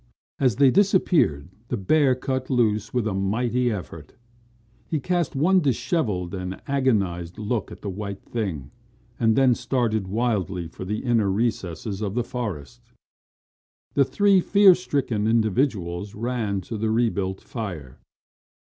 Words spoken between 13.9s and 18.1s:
The three fear stricken individuals ran to the rebuilt fire.